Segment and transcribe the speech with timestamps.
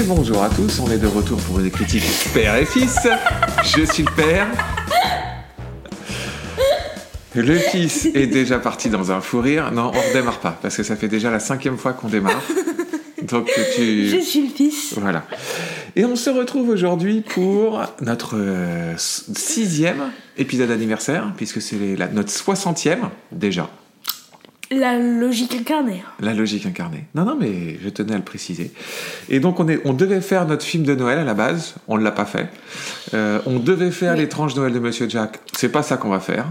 [0.00, 2.96] Et bonjour à tous, on est de retour pour une critique père et fils.
[3.62, 4.46] Je suis le père.
[7.34, 9.72] Le fils est déjà parti dans un fou rire.
[9.72, 12.42] Non, on redémarre pas, parce que ça fait déjà la cinquième fois qu'on démarre.
[13.22, 14.06] Donc tu...
[14.06, 14.94] Je suis le fils.
[14.96, 15.26] Voilà.
[15.96, 21.76] Et on se retrouve aujourd'hui pour notre euh, sixième épisode anniversaire, puisque c'est
[22.12, 23.68] notre soixantième déjà.
[24.72, 26.02] La logique incarnée.
[26.20, 27.04] La logique incarnée.
[27.16, 28.70] Non, non, mais je tenais à le préciser.
[29.28, 31.74] Et donc, on, est, on devait faire notre film de Noël à la base.
[31.88, 32.48] On ne l'a pas fait.
[33.12, 34.20] Euh, on devait faire Oui.
[34.20, 35.40] l'étrange Noël de Monsieur Jack.
[35.52, 36.46] C'est pas ça qu'on va faire.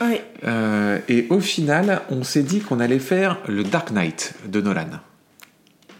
[0.00, 0.16] Oui.
[0.44, 4.86] Euh, et au final, on s'est dit qu'on allait faire le Dark Knight de Nolan,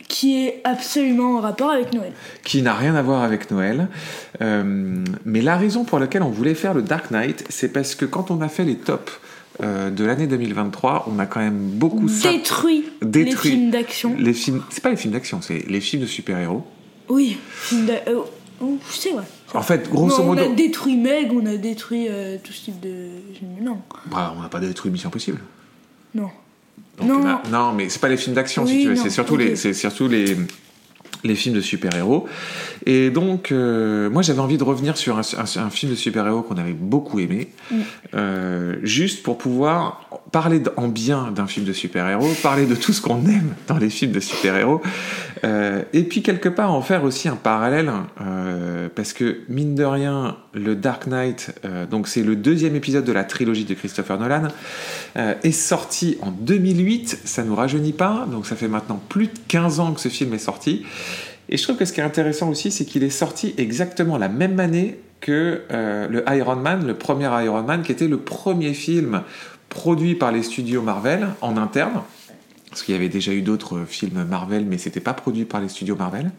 [0.09, 2.12] Qui est absolument en rapport avec Noël.
[2.42, 3.88] qui n'a rien à voir avec Noël.
[4.40, 8.07] Euh, mais la raison pour laquelle on voulait faire le Dark Knight, c'est parce que
[8.07, 9.13] quand on a fait les tops
[9.63, 12.07] euh, de l'année 2023, on a quand même beaucoup.
[12.23, 13.51] Détruit, Détruit.
[13.51, 14.16] les films d'action.
[14.19, 16.65] Les films, c'est pas les films d'action, c'est les films de super-héros.
[17.09, 18.21] Oui, films d'a- euh,
[18.61, 19.25] oh, c'est vrai.
[19.55, 22.81] En fait, grosso on modo, a détruit Meg, on a détruit euh, tout ce type
[22.81, 23.09] de.
[23.61, 23.79] Non.
[24.11, 25.41] Bah, on n'a pas détruit Mission Impossible.
[26.15, 26.29] Non.
[26.99, 27.21] Donc, Non.
[27.23, 29.41] on a- non, mais c'est pas les films d'action si tu veux, c'est surtout ok.
[29.41, 30.37] les, c'est surtout les,
[31.25, 32.27] les films de super-héros.
[32.87, 36.43] Et donc, euh, moi, j'avais envie de revenir sur un, un- un film de super-héros
[36.43, 37.75] qu'on avait beaucoup aimé, Mm.
[38.15, 43.01] euh, juste pour pouvoir parler en bien d'un film de super-héros, parler de tout ce
[43.03, 44.81] qu'on aime dans les films de super-héros,
[45.45, 49.85] euh, et puis quelque part en faire aussi un parallèle, euh, parce que mine de
[49.85, 54.19] rien, le Dark Knight, euh, donc c'est le deuxième épisode de la trilogie de Christopher
[54.19, 54.49] Nolan,
[55.16, 59.80] est sorti en 2008, ça nous rajeunit pas, donc ça fait maintenant plus de 15
[59.80, 60.85] ans que ce film est sorti.
[61.49, 64.28] Et je trouve que ce qui est intéressant aussi, c'est qu'il est sorti exactement la
[64.28, 69.22] même année que le Iron Man, le premier Iron Man, qui était le premier film
[69.69, 72.03] produit par les studios Marvel en interne.
[72.70, 75.69] Parce qu'il y avait déjà eu d'autres films Marvel, mais c'était pas produit par les
[75.69, 76.31] studios Marvel.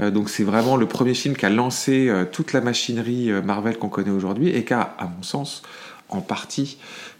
[0.00, 3.40] Euh, donc c'est vraiment le premier film qui a lancé euh, toute la machinerie euh,
[3.40, 5.62] Marvel qu'on connaît aujourd'hui et qui a, à mon sens,
[6.08, 6.78] en partie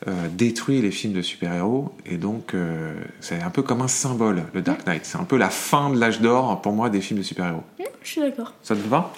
[0.09, 1.95] euh, détruit les films de super-héros.
[2.05, 5.05] Et donc euh, c'est un peu comme un symbole, le Dark Knight.
[5.05, 7.63] C'est un peu la fin de l'âge d'or pour moi des films de super-héros.
[8.03, 8.53] Je suis d'accord.
[8.63, 9.13] Ça te va?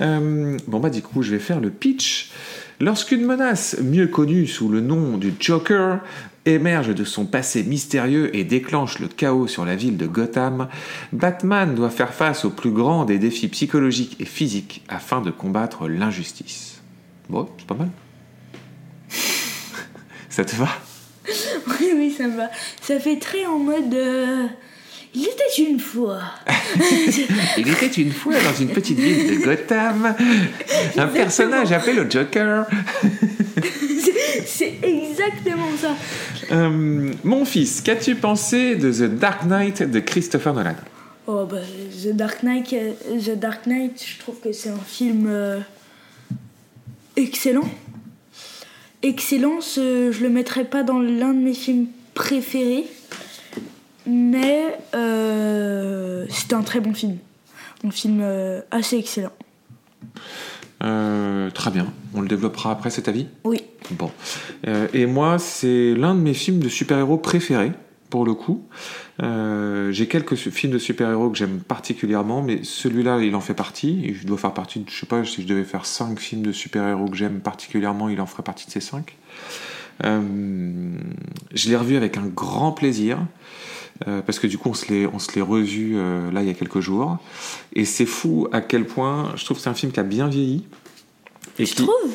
[0.00, 2.32] Euh, Bon bah du coup je vais faire le pitch.
[2.80, 6.00] Lorsqu'une menace, mieux connue sous le nom du Joker,
[6.46, 10.68] émerge de son passé mystérieux et déclenche le chaos sur la ville de Gotham,
[11.12, 15.88] Batman doit faire face au plus grand des défis psychologiques et physiques afin de combattre
[15.88, 16.80] l'injustice.
[17.28, 17.90] Bon, c'est pas mal.
[20.28, 20.68] Ça te va?
[21.80, 22.50] Oui, oui, ça me va.
[22.80, 23.94] Ça fait très en mode.
[23.94, 24.46] euh,
[25.14, 26.20] Il était une fois.
[27.58, 30.14] Il était une fois dans une petite ville de Gotham,
[30.96, 32.66] un personnage appelé le Joker.
[34.46, 35.94] C'est- exactement ça.
[36.50, 40.74] Euh, mon fils, qu'as-tu pensé de The Dark Knight de Christopher Nolan?
[41.26, 41.58] Oh bah,
[42.02, 45.60] The Dark Knight, euh, The Dark Knight, je trouve que c'est un film euh,
[47.16, 47.68] excellent.
[49.02, 52.86] Excellent, ce- je le mettrais pas dans l'un de mes films préférés,
[54.06, 57.16] mais euh, c'était un très bon film.
[57.84, 59.32] Un film euh, assez excellent.
[60.84, 63.26] Euh, Très bien, on le développera après cet avis?
[63.44, 63.62] Oui.
[63.92, 64.10] Bon.
[64.66, 67.72] Euh, et moi, c'est l'un de mes films de super-héros préférés,
[68.10, 68.62] pour le coup.
[69.22, 74.02] Euh, J'ai quelques films de super-héros que j'aime particulièrement, mais celui-là, il en fait partie.
[74.04, 76.42] Et je dois faire partie, de, je sais pas, si je devais faire cinq films
[76.42, 79.16] de super-héros que j'aime particulièrement, il en ferait partie de ces cinq.
[80.04, 80.20] Euh,
[81.54, 83.18] je l'ai revu avec un grand plaisir.
[84.08, 86.48] euh, parce que du coup, on se l'est, on se l'est revu euh, là il
[86.48, 87.18] y a quelques jours.
[87.74, 90.28] Et c'est fou à quel point je trouve que c'est un film qui a bien
[90.28, 90.64] vieilli.
[91.58, 92.10] Et Je qui- trouve,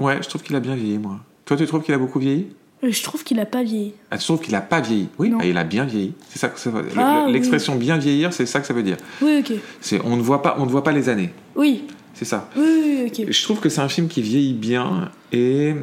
[0.00, 1.20] Ouais, je trouve qu'il a bien vieilli, moi.
[1.44, 2.48] Toi, tu trouves qu'il a beaucoup vieilli?
[2.82, 3.92] Je trouve qu'il a pas vieilli.
[4.10, 5.08] ah, Tu trouves qu'il a pas vieilli?
[5.18, 5.38] Oui, Non.
[5.38, 6.14] bah, il a bien vieilli.
[6.28, 8.82] C'est ça que ça veut- Ah, le- L'expression bien vieillir, c'est ça que ça veut
[8.82, 8.96] dire.
[9.20, 9.56] Oui, ok.
[9.80, 11.32] C'est on ne voit pas, on ne voit pas les années.
[11.54, 11.84] Oui,
[12.14, 12.48] C'est ça.
[12.56, 13.30] oui, oui, ok.
[13.32, 15.74] Je trouve que c'est un film qui vieillit bien et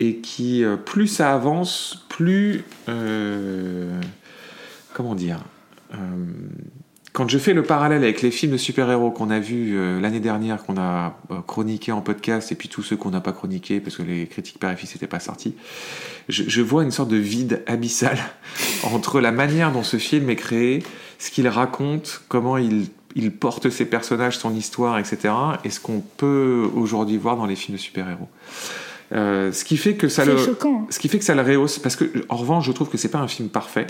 [0.00, 4.00] et qui euh, plus ça avance, plus euh,
[4.94, 5.38] comment dire.
[5.94, 5.96] euh,
[7.12, 10.20] quand je fais le parallèle avec les films de super-héros qu'on a vus euh, l'année
[10.20, 13.80] dernière, qu'on a euh, chroniqué en podcast, et puis tous ceux qu'on n'a pas chroniqués
[13.80, 15.54] parce que les critiques père et fils n'étaient pas sortis,
[16.28, 18.18] je, je vois une sorte de vide abyssal
[18.84, 20.82] entre la manière dont ce film est créé,
[21.18, 22.86] ce qu'il raconte, comment il,
[23.16, 25.34] il porte ses personnages, son histoire, etc.,
[25.64, 28.28] et ce qu'on peut aujourd'hui voir dans les films de super-héros.
[29.12, 30.86] Euh, ce qui fait que ça le, choquant.
[30.88, 33.08] ce qui fait que ça le rehausse, parce que en revanche, je trouve que c'est
[33.08, 33.88] pas un film parfait,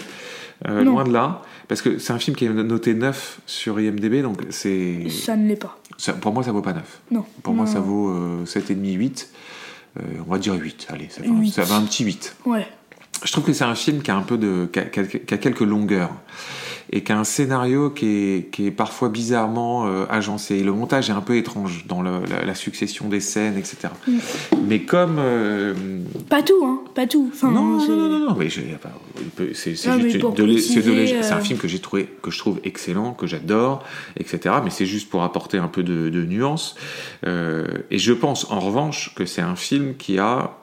[0.69, 4.23] euh, loin de là, parce que c'est un film qui est noté 9 sur IMDb,
[4.23, 5.79] donc c'est, Ça ne l'est pas.
[5.97, 7.01] ça- pour moi ça vaut pas 9.
[7.11, 7.25] Non.
[7.43, 7.71] Pour moi Non.
[7.73, 9.31] ça vaut euh, 7,5, 8.
[9.99, 11.51] Euh, on va dire 8, allez, ça va, Huit.
[11.53, 12.37] ça va un petit 8.
[12.47, 12.67] Ouais.
[13.25, 15.39] Je trouve que c'est un film qui a un peu de, qui a- qui a
[15.39, 16.11] quelques longueurs.
[16.93, 20.57] Et qui a un scénario qui est, qui est parfois bizarrement euh, agencé.
[20.57, 23.89] Et le montage est un peu étrange dans le- la, la succession des scènes, etc.
[24.09, 24.13] Mm.
[24.67, 25.17] Mais comme...
[25.21, 25.75] euh,
[26.29, 27.31] Pas tout, hein, pas tout.
[27.33, 28.63] Enfin, non, non, non, non, non, mais c'est
[29.99, 30.17] mais juste
[31.17, 33.85] de c'est un euh, film que j'ai trouvé que je trouve excellent, que j'adore,
[34.17, 34.57] etc.
[34.65, 36.75] Mais c'est juste pour apporter un peu de, de nuance.
[37.27, 40.57] Euh, et je pense en revanche que c'est un film qui a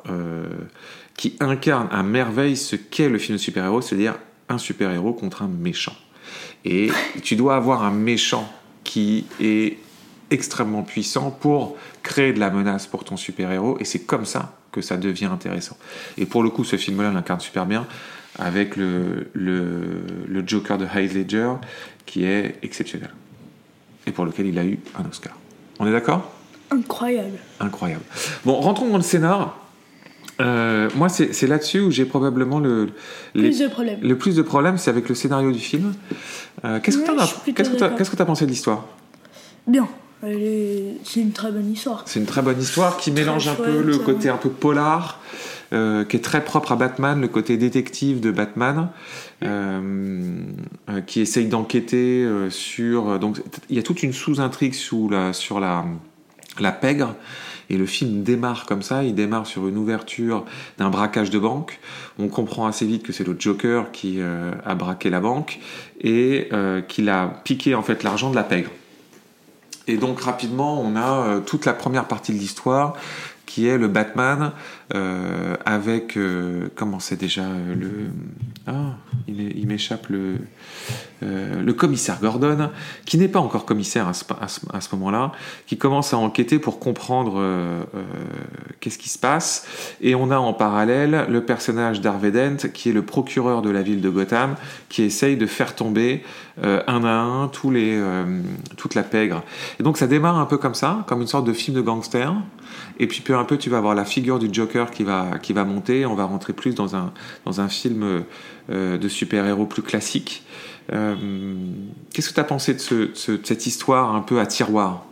[1.15, 4.15] qui incarne à merveille ce qu'est le film de super-héros, c'est-à-dire
[4.50, 5.95] un super-héros contre un méchant.
[6.65, 6.89] Et
[7.23, 8.51] tu dois avoir un méchant
[8.83, 9.77] qui est
[10.29, 14.81] extrêmement puissant pour créer de la menace pour ton super-héros, et c'est comme ça que
[14.81, 15.77] ça devient intéressant.
[16.17, 17.87] Et pour le coup, ce film-là l'incarne super bien
[18.37, 21.53] avec le, le, le Joker de Heath Ledger,
[22.05, 23.11] qui est exceptionnel,
[24.05, 25.33] et pour lequel il a eu un Oscar.
[25.79, 26.31] On est d'accord?
[26.69, 27.37] Incroyable.
[27.59, 28.03] Incroyable.
[28.43, 29.57] Bon, rentrons dans le scénar.
[30.39, 32.89] Euh, moi, c'est là-dessus où j'ai probablement le,
[33.33, 33.99] les- Plus de problèmes.
[34.01, 35.93] le plus de problèmes, c'est avec le scénario du film.
[36.63, 37.25] Euh, Qu'est-ce que t'en as-
[38.11, 38.85] que pensé de l'histoire?
[39.65, 39.87] Bien.
[40.21, 42.03] C'est une très bonne histoire.
[42.05, 45.19] C'est une très bonne histoire qui mélange un peu le côté un peu polar,
[45.73, 48.89] euh, qui est très propre à Batman, le côté détective de Batman,
[49.43, 50.39] euh,
[50.89, 53.19] euh, qui essaye d'enquêter sur.
[53.19, 55.85] Donc il y a toute une sous-intrigue sous la, sur la,
[56.62, 57.15] la pègre.
[57.69, 60.45] Et le film démarre comme ça, il démarre sur une ouverture
[60.77, 61.80] d'un braquage de banque.
[62.18, 65.59] On comprend assez vite que c'est le Joker qui euh, a braqué la banque
[66.00, 68.69] et euh, qu'il a piqué en fait l'argent de la pègre.
[69.88, 72.94] Et donc rapidement, on a euh, toute la première partie de l'histoire
[73.45, 74.51] qui est le Batman
[74.93, 77.91] avec euh, comment c'est déjà euh, le
[78.67, 78.95] ah
[79.27, 80.35] il m'é- il m'échappe le
[81.23, 82.69] euh, le commissaire Gordon
[83.05, 85.31] qui n'est pas encore commissaire à ce, à ce- à ce moment-là
[85.65, 88.03] qui commence à enquêter pour comprendre euh, euh,
[88.79, 89.67] qu'est-ce qui se passe.
[89.99, 93.81] Et on a en parallèle le personnage d'Harvey Dent qui est le procureur de la
[93.81, 94.55] ville de Gotham
[94.89, 96.23] qui essaye de faire tomber
[96.63, 98.23] euh, un à un tous les euh,
[98.77, 99.43] toute la pègre.
[99.79, 102.33] Et donc ça démarre un peu comme ça comme une sorte de film de gangster.
[102.99, 105.53] Et puis peu à peu, tu vas avoir la figure du Joker qui va, qui
[105.53, 106.06] va monter.
[106.06, 107.12] On va rentrer plus dans un,
[107.45, 108.24] dans un film
[108.69, 110.44] euh, de super-héros plus classique.
[110.94, 111.15] Euh,
[112.13, 114.45] Qu'est-ce que tu as pensé de, ce- de ce- de cette histoire un peu à
[114.45, 115.06] tiroir?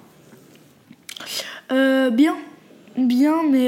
[1.72, 2.36] Euh, bien.
[2.98, 3.66] Bien, mais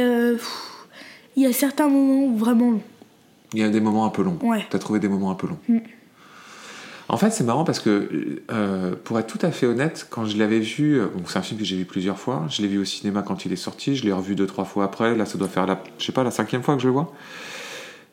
[1.36, 2.82] il y a certains moments où vraiment long.
[3.54, 4.38] Il y a des moments un peu longs.
[4.42, 4.66] Ouais.
[4.70, 5.60] Tu as trouvé des moments un peu longs.
[5.68, 5.78] Mm.
[7.10, 8.10] En fait, c'est marrant parce que,
[8.52, 11.42] euh, pour être tout à fait honnête, quand je l'avais vu, euh, bon, c'est un
[11.42, 12.46] film que j'ai vu plusieurs fois.
[12.50, 13.96] Je l'ai vu au cinéma quand il est sorti.
[13.96, 15.16] Je l'ai revu deux, trois fois après.
[15.16, 17.14] Là, ça doit faire la, je sais pas, la cinquième fois que je le vois.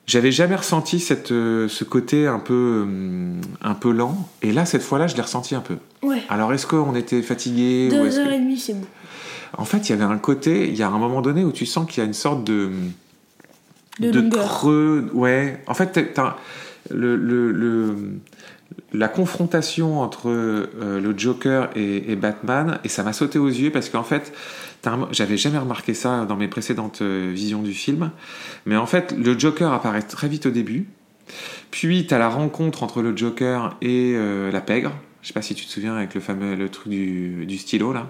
[0.06, 4.29] J'avais jamais ressenti cette, euh, ce côté un peu, hum, un peu lent.
[4.43, 5.76] Et là, cette fois-là, je l'ai ressenti un peu.
[6.02, 6.23] Ouais.
[6.29, 8.87] Alors, est-ce qu'on était fatigué ou Deux que- heures et demie, c'est bon.
[9.56, 11.64] En fait, il y avait un côté, il y a un moment donné où tu
[11.67, 12.70] sens qu'il y a une sorte de,
[13.99, 14.44] De longueur.
[14.46, 15.11] creux.
[15.14, 15.62] Ouais.
[15.67, 16.37] En fait, t'as- t'as-
[16.91, 17.96] le, le, le-
[18.93, 23.71] la confrontation entre euh, le Joker et, et Batman, et ça m'a sauté aux yeux
[23.71, 24.32] parce qu'en fait,
[25.11, 28.11] j'avais jamais remarqué ça dans mes précédentes euh, visions du film,
[28.67, 30.87] mais en fait, le Joker apparaît très vite au début.
[31.71, 34.93] Puis t'as la rencontre entre le Joker et euh, la pègre.
[35.23, 37.93] Je sais pas si tu te souviens avec le fameux le truc du, du stylo
[37.93, 38.09] là.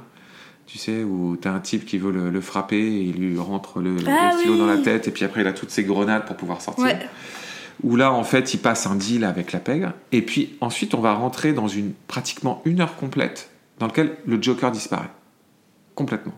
[0.66, 3.80] Tu sais, où t'as un type qui veut le, le frapper et il lui rentre
[3.80, 4.58] le, Ah le stylo oui.
[4.58, 6.84] dans la tête et puis après il a toutes ses grenades pour pouvoir sortir.
[6.84, 6.98] Ouais.
[7.82, 11.00] Où là en fait il passe un deal avec la pègre et puis ensuite on
[11.00, 15.10] va rentrer dans une pratiquement une heure complète dans lequel le Joker disparaît.
[15.94, 16.34] Complètement.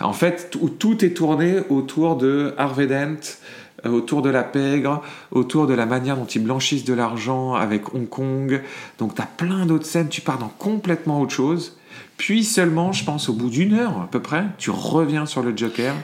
[0.00, 3.38] En fait, où tout est tourné autour de Harvey Dent,
[3.86, 7.94] euh, autour de la pègre, autour de la manière dont ils blanchissent de l'argent avec
[7.94, 8.62] Hong Kong.
[8.98, 11.78] Donc, tu as plein d'autres scènes, tu pars dans complètement autre chose.
[12.16, 15.56] Puis seulement, je pense, au bout d'une heure à peu près, tu reviens sur le
[15.56, 15.94] Joker.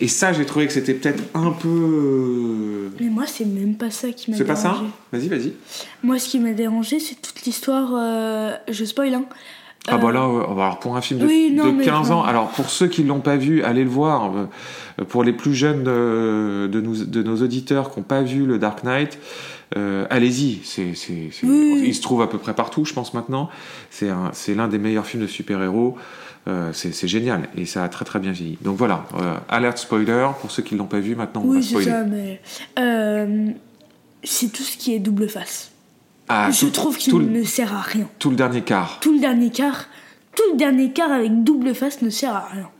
[0.00, 1.68] Et ça, j'ai trouvé que c'était peut-être un peu.
[1.68, 4.90] euh, Mais moi, c'est même pas ça qui m'a C'est pas ça dérangé.
[5.12, 5.52] Vas-y, vas-y.
[6.02, 7.90] Moi, ce qui m'a dérangé, c'est toute l'histoire.
[7.94, 9.24] euh, Je spoil, hein.
[9.88, 12.24] Ah bah là, euh, alors pour un film de, oui, non, de mais 15 ans,
[12.24, 14.32] alors pour ceux qui l'ont pas vu, allez le voir.
[15.08, 18.82] Pour les plus jeunes de, nous- de nos auditeurs qui n'ont pas vu le Dark
[18.82, 19.16] Knight,
[19.76, 20.58] euh, allez-y.
[20.64, 20.92] C'est,
[21.44, 21.82] Oui.
[21.86, 23.48] Il se trouve à peu près partout, je pense maintenant.
[23.90, 25.96] C'est l'un des meilleurs films de super-héros.
[26.48, 28.56] Euh, c'est, génial et ça a très très bien vieilli.
[28.60, 31.16] Donc voilà, euh, alerte spoiler pour ceux qui l'ont pas vu.
[31.16, 32.40] Maintenant, Oui, c'est ça, mais.
[32.78, 33.48] euh,
[34.22, 35.72] C'est tout ce qui est double face.
[36.28, 38.08] Ah, Je tout, trouve qu'il ne sert à rien.
[38.20, 38.98] tout le dernier quart.
[39.00, 39.86] Tout le dernier quart,
[40.36, 42.70] tout le dernier quart avec double face ne sert à rien.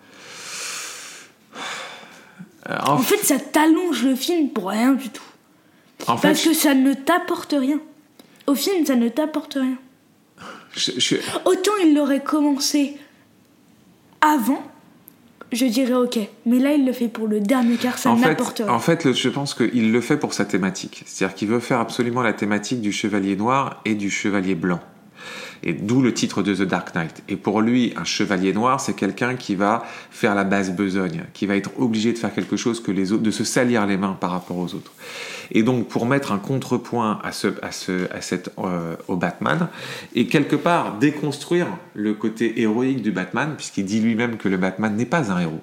[2.69, 5.23] En, En fait, ça t'allonge le film pour rien du tout.
[6.07, 7.81] en fait, Parce que ça ne t'apporte rien.
[8.47, 9.77] Au film, ça ne t'apporte rien.
[10.75, 12.97] je- je- Autant il l'aurait commencé
[14.27, 14.63] avant,
[15.53, 16.19] je dirais ok.
[16.45, 18.69] Mais là, il le fait pour le dernier quart, ça n'apporte rien.
[18.69, 21.03] en fait, je pense qu'il le fait pour sa thématique.
[21.07, 24.81] C'est-à-dire qu'il veut faire absolument la thématique du chevalier noir et du chevalier blanc.
[25.63, 27.23] Et d'où le titre de The Dark Knight.
[27.29, 31.47] Et pour lui, un chevalier noir, c'est quelqu'un qui va faire la basse besogne, qui
[31.47, 34.17] va être obligé de faire quelque chose que les autres, de se salir les mains
[34.21, 34.93] par rapport aux autres.
[35.53, 39.69] Et donc, pour mettre un contrepoint à ce, à ce, à cette, euh, au Batman,
[40.15, 44.95] et quelque part déconstruire le côté héroïque du Batman, puisqu'il dit lui-même que le Batman
[44.97, 45.61] n'est pas un héros.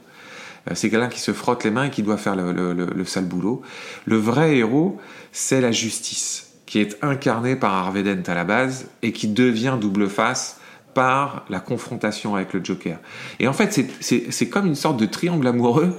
[0.70, 2.90] Euh, C'est quelqu'un qui se frotte les mains et qui doit faire le, le- le-
[2.96, 3.62] le sale boulot.
[4.06, 5.00] Le vrai héros,
[5.34, 9.78] c'est la justice, qui est incarnée par Harvey Dent à la base et qui devient
[9.80, 10.60] double face
[10.94, 13.00] par la confrontation avec le Joker.
[13.40, 15.94] Et en fait, c'est- comme une sorte de triangle amoureux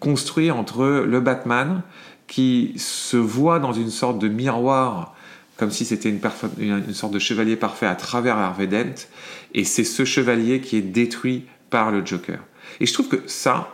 [0.00, 1.82] construit entre le Batman,
[2.28, 5.14] qui se voit dans une sorte de miroir,
[5.56, 6.20] comme si c'était une,
[6.58, 9.06] une sorte de chevalier parfait à travers Harvey Dent,
[9.54, 12.38] et c'est ce chevalier qui est détruit par le Joker.
[12.80, 13.68] Et je trouve que ça,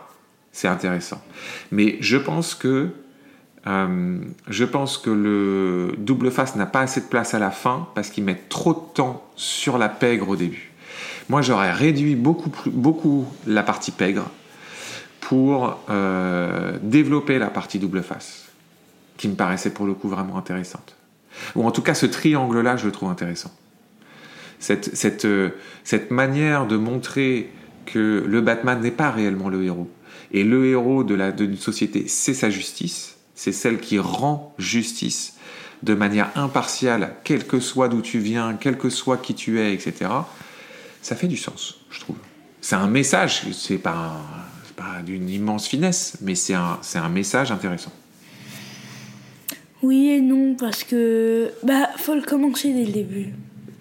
[0.51, 1.21] c'est intéressant.
[1.71, 2.89] Mais je pense que
[3.65, 4.17] euh,
[4.49, 8.09] je pense que le double face n'a pas assez de place à la fin parce
[8.09, 10.71] qu'ils mettent trop de temps sur la pègre au début.
[11.29, 14.29] Moi, j'aurais réduit beaucoup, beaucoup la partie pègre
[15.21, 18.49] pour euh, développer la partie double face,
[19.15, 20.95] qui me paraissait pour le coup vraiment intéressante.
[21.55, 23.51] Ou en tout cas, ce triangle-là, je le trouve intéressant.
[24.59, 25.51] Cette, cette, euh,
[25.85, 27.49] cette manière de montrer
[27.85, 29.89] que le Batman n'est pas réellement le héros.
[30.31, 35.33] Et le héros d'une société, c'est sa justice, c'est celle qui rend justice
[35.81, 39.73] de manière impartiale, quel que soit d'où tu viens, quel que soit qui tu es,
[39.73, 40.09] etc.
[41.01, 42.15] Ça fait du sens, je trouve.
[42.61, 44.21] C'est un message, c'est pas,
[44.77, 47.91] pas d'une immense finesse, mais c'est un, un message intéressant.
[49.81, 51.51] Oui et non, parce que.
[51.63, 53.27] Bah, faut le commencer dès le début.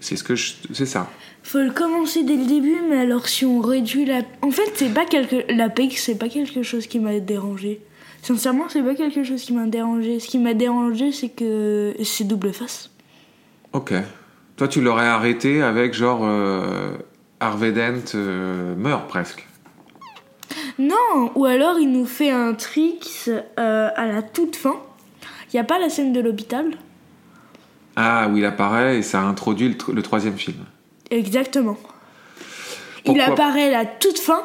[0.01, 1.09] C'est ce que je- c'est ça.
[1.45, 4.23] Faut le commencer dès le début, mais alors si on réduit la.
[4.43, 5.45] En fait, c'est pas quelque.
[5.53, 7.81] La PEC, c'est pas quelque chose qui m'a dérangé.
[8.23, 10.21] Sincèrement, c'est pas quelque chose qui m'a dérangé.
[10.21, 12.91] Ce qui m'a dérangé, c'est que c'est double face.
[13.73, 13.93] Ok.
[14.57, 16.93] Toi, tu l'aurais arrêté avec genre euh,
[17.41, 19.47] Harvey Dent euh, meurt presque.
[20.79, 24.77] Non, ou alors il nous fait un tricks euh, à la toute fin.
[25.53, 26.67] Il y a pas la scène de l'hôpital.
[27.97, 30.59] Ah, où il apparaît et ça introduit le, tr- le troisième film.
[31.11, 31.77] Exactement.
[33.05, 34.43] il apparaît à la toute fin.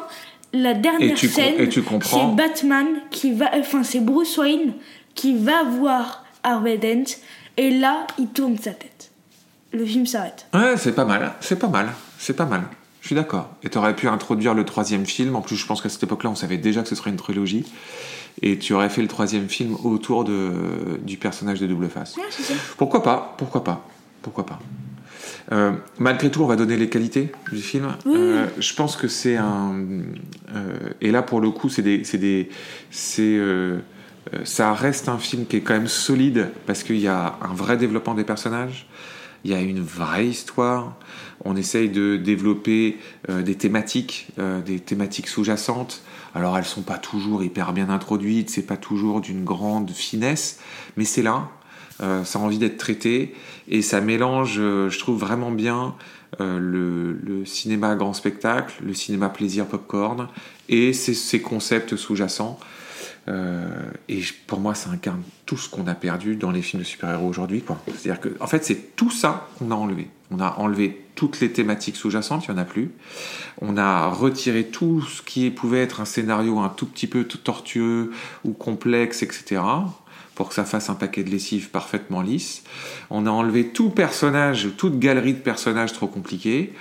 [0.52, 4.36] La dernière Et tu scène, et tu comprends- c'est Batman qui va, enfin c'est Bruce
[4.38, 4.72] Wayne
[5.14, 7.04] qui va voir Harvey Dent
[7.56, 9.10] et là il tourne sa tête.
[9.72, 10.46] Le film s'arrête.
[10.54, 11.32] Ouais, c'est pas mal.
[11.40, 11.92] C'est pas mal.
[12.18, 12.62] C'est pas mal.
[13.02, 13.50] Je suis d'accord.
[13.62, 15.36] Et t'aurais pu introduire le troisième film.
[15.36, 17.64] En plus, je pense qu'à cette époque-là, on savait déjà que ce serait une trilogie.
[18.40, 22.16] Et tu aurais fait le troisième film autour de, du personnage de Double Face.
[22.16, 22.22] Ouais.
[22.78, 23.86] Pourquoi pas Pourquoi pas
[24.22, 24.58] Pourquoi pas
[25.50, 27.88] Euh, malgré tout, on va donner les qualités du film.
[28.06, 29.74] Euh, je pense que c'est un.
[30.54, 32.04] euh, et là, pour le coup, c'est des.
[32.04, 32.48] C'est des
[32.90, 33.40] c'est,
[34.44, 37.78] ça reste un film qui est quand même solide parce qu'il y a un vrai
[37.78, 38.86] développement des personnages.
[39.44, 40.96] Il y a une vraie histoire.
[41.44, 42.98] On essaye de développer
[43.30, 46.02] euh, des thématiques, euh, des thématiques sous-jacentes.
[46.34, 50.58] Alors elles sont pas toujours hyper bien introduites, c'est pas toujours d'une grande finesse,
[50.96, 51.48] mais c'est là.
[52.00, 53.34] Euh, ça a envie d'être traité
[53.68, 55.94] et ça mélange, euh, je trouve vraiment bien
[56.40, 60.28] euh, le, cinéma grand spectacle, le cinéma plaisir popcorn
[60.68, 62.58] et ces, ces concepts sous-jacents.
[63.28, 63.68] Euh,
[64.08, 67.28] et pour moi, ça incarne tout ce qu'on a perdu dans les films de super-héros
[67.28, 67.62] aujourd'hui.
[67.86, 70.08] C'est-à-dire que, en fait, c'est tout ça qu'on a enlevé.
[70.30, 72.90] On a enlevé toutes les thématiques sous-jacentes, il n'y en a plus.
[73.60, 78.12] On a retiré tout ce qui pouvait être un scénario un tout petit peu tortueux
[78.44, 79.60] ou complexe, etc.
[80.38, 82.62] pour que ça fasse un paquet de lessive parfaitement lisse.
[83.10, 86.72] On a enlevé tout personnage, toute galerie de personnages trop compliqués.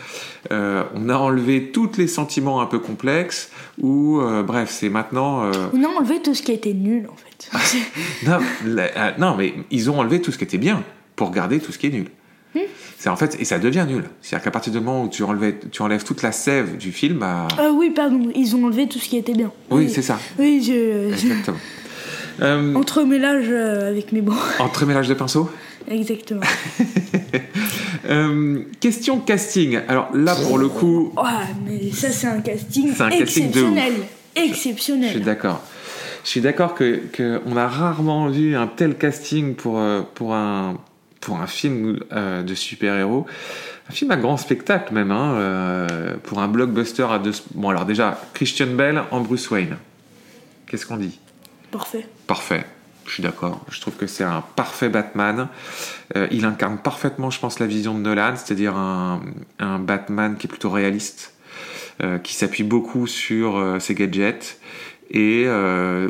[0.51, 3.49] Euh, on a enlevé tous les sentiments un peu complexes.
[3.81, 5.43] Ou, euh, bref, c'est maintenant...
[5.45, 7.49] euh, On a enlevé tout ce qui était nul en fait.
[8.27, 10.83] non, la- non, mais ils ont enlevé tout ce qui était bien
[11.15, 12.09] pour garder tout ce qui est nul.
[12.99, 14.03] C'est en fait et ça devient nul.
[14.21, 17.17] C'est-à-dire qu'à partir du moment où tu enlèves, tu enlèves toute la sève du film,
[17.19, 19.51] bah, Euh, oui, pardon, ils ont enlevé tout ce qui était bien.
[19.71, 21.09] oui, c'est ça, Oui, je.
[21.15, 21.57] je- exactement.
[22.41, 24.33] Euh, Entremêlage euh, avec mes mots.
[24.59, 25.49] entremêlage de pinceau.
[25.89, 26.41] Exactement.
[28.09, 29.79] Euh, question casting.
[29.89, 31.23] Alors là, pour le coup, Ouais,
[31.65, 33.93] mais ça, c'est un casting de exceptionnel.
[34.35, 35.21] je suis Exceptionnel.
[35.23, 35.61] d'accord.
[36.23, 40.33] Je suis d'accord que, que on a rarement vu un tel casting pour euh, pour
[40.35, 40.77] un
[41.19, 43.25] pour un film de super-héros.
[43.89, 47.31] Un film à grand spectacle même, hein, euh, pour un blockbuster à deux...
[47.55, 49.75] Bon alors déjà, Christian Bell en Bruce Wayne.
[50.67, 51.19] Qu'est-ce qu'on dit?
[51.71, 52.07] Parfait.
[52.27, 52.65] Parfait.
[53.05, 53.63] Je suis d'accord.
[53.69, 55.47] Je trouve que c'est un parfait Batman.
[56.15, 59.21] Euh, il incarne parfaitement, je pense, la vision de Nolan, c'est-à-dire un,
[59.59, 61.33] un Batman qui est plutôt réaliste,
[62.03, 64.59] euh, qui s'appuie beaucoup sur euh, ses gadgets
[65.09, 65.47] et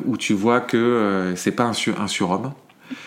[0.05, 2.51] où tu vois que c'est pas un, sur- un surhomme.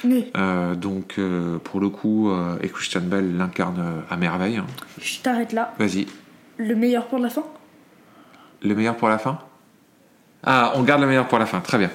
[0.04, 0.30] Oui.
[0.36, 4.58] Euh, donc euh, pour le coup, euh, et Christian Bell l'incarne à merveille.
[4.58, 4.66] hein.
[5.00, 5.74] Je t'arrête là.
[5.80, 6.06] Vas-y,
[6.58, 7.42] Le meilleur pour la fin?
[8.62, 9.40] Le meilleur pour la fin?
[10.44, 11.90] Ah, on garde le meilleur pour la fin, très bien.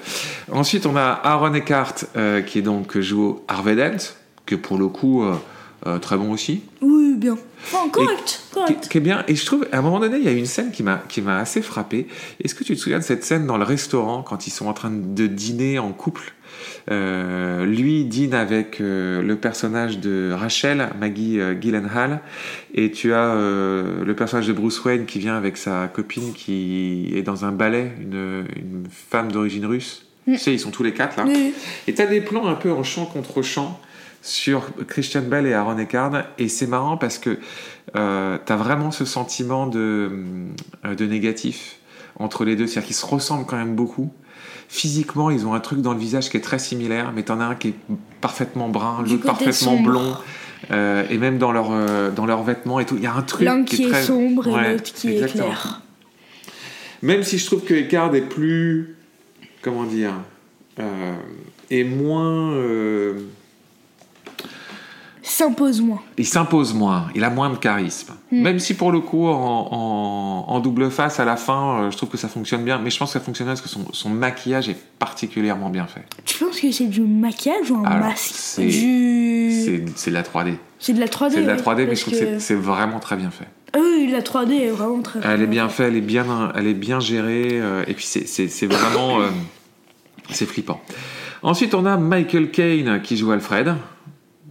[0.52, 4.86] Ensuite, on a Aaron Eckhart euh, qui est donc joue Harvey Dent, que pour le
[4.86, 5.34] coup, euh,
[5.86, 6.62] euh, très bon aussi.
[7.16, 7.36] Bien.
[7.64, 8.42] Enfin, correct.
[8.52, 8.88] correct.
[8.88, 9.24] qui est bien.
[9.28, 11.20] Et je trouve, à un moment donné, il y a une scène qui m'a qui
[11.22, 12.06] m'a assez frappé.
[12.42, 14.72] Est-ce que tu te souviens de cette scène dans le restaurant quand ils sont en
[14.72, 16.32] train de dîner en couple?
[16.90, 22.20] Euh, Lui dîne avec euh, le personnage de Rachel, Maggie euh, Gyllenhaal,
[22.74, 27.12] et tu as euh, le personnage de Bruce Wayne qui vient avec sa copine qui
[27.14, 30.06] est dans un ballet, une, une femme d'origine russe.
[30.26, 31.24] Tu sais, ils sont tous les quatre là.
[31.86, 33.80] Et t'as des plans un peu en champ contre champ
[34.26, 36.24] sur Christian Bell et Aaron Eckhart.
[36.38, 37.38] Et c'est marrant parce que
[37.94, 40.10] euh, t'as vraiment ce sentiment de,
[40.84, 41.78] euh, de négatif
[42.18, 42.66] entre les deux.
[42.66, 44.12] C'est-à-dire qu'ils se ressemblent quand même beaucoup.
[44.68, 47.44] Physiquement, ils ont un truc dans le visage qui est très similaire, mais t'en as
[47.44, 47.74] un qui est
[48.20, 50.16] parfaitement brun, l'autre parfaitement blond.
[50.72, 52.96] Euh, et même dans, leur, euh, dans leurs vêtements et tout.
[52.96, 54.02] Il y a un truc L'un qui est très...
[54.02, 55.44] sombre et Ouais, l'autre qui exactement.
[55.44, 55.82] est clair.
[57.02, 58.96] Même si je trouve que Eckhart est plus.
[59.62, 60.14] Comment dire
[60.80, 61.14] euh,
[61.70, 62.54] Est moins.
[65.28, 66.00] S'impose moins.
[66.18, 68.12] il s'impose moins, il a moins de charisme.
[68.30, 68.42] Hmm.
[68.42, 69.32] Même si pour le coup, en,
[69.72, 72.78] en- en double face à la fin, euh, je trouve que ça fonctionne bien.
[72.78, 76.02] Mais je pense que ça fonctionne parce que son, son maquillage est particulièrement bien fait.
[76.24, 79.84] Tu penses que c'est du maquillage ou un Alors, masque c'est- Du.
[80.06, 80.54] De la 3D.
[80.78, 81.30] C'est de la 3D.
[81.34, 83.48] C'est de la oui, 3D, mais je trouve que que- c'est- vraiment très bien fait.
[83.72, 86.68] Ah oui, la 3D est vraiment très Elle est bien faite, elle est bien, elle
[86.68, 89.26] est bien gérée, euh, et puis c'est- c'est c'est vraiment, euh,
[90.30, 90.80] c'est flippant.
[91.42, 93.74] Ensuite, on a Michael Caine qui joue Alfred.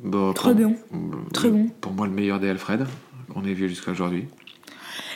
[0.06, 0.76] Bon, Très pour- bien.
[1.34, 1.68] Très bon.
[1.82, 2.86] Pour moi, le meilleur des Alfred
[3.34, 4.26] qu'on ait vu jusqu'à aujourd'hui.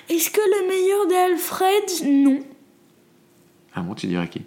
[0.09, 2.39] Est-ce que le meilleur d'Alfred Non.
[3.75, 4.41] Ah bon, tu dirais qui?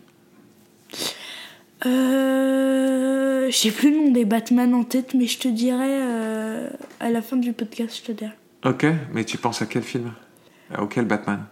[1.86, 3.48] Euh.
[3.50, 7.22] J'ai plus le nom des Batman en tête, mais je te dirai euh, à la
[7.22, 8.32] fin du podcast, je te dirai.
[8.64, 10.12] Ok, mais tu penses à quel film?
[10.78, 11.44] Auquel Batman?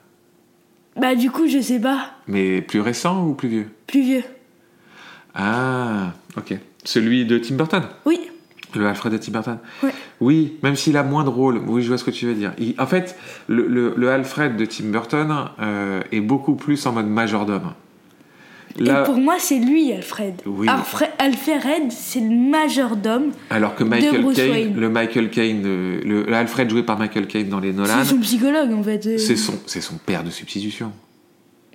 [0.96, 2.12] Bah, du coup, je sais pas.
[2.26, 3.68] Mais plus récent ou plus vieux?
[3.86, 4.24] Plus vieux.
[5.34, 6.54] Ah, ok.
[6.84, 7.82] Celui de Tim Burton?
[8.06, 8.18] Oui.
[8.74, 9.90] Le Alfred de Tim Burton Ouais.
[10.20, 11.60] Oui, même s'il a moins de rôle.
[11.66, 12.52] Oui, je vois ce que tu veux dire.
[12.58, 13.16] Il- en fait,
[13.48, 17.72] le, le- le Alfred de Tim Burton euh, est beaucoup plus en mode majordome.
[18.78, 20.34] Là, Et pour moi, c'est lui, Alfred.
[20.46, 20.68] Oui.
[20.68, 23.32] Alfred, Alfred c'est le majordome.
[23.50, 24.76] alors que Michael Caine, Wayne.
[24.80, 28.10] le Michael Caine, euh, le, le Alfred joué par Michael Caine dans les Nolan, C'est
[28.10, 29.04] son psychologue, en fait.
[29.06, 29.18] euh.
[29.18, 30.92] c'est son, c'est son père de substitution.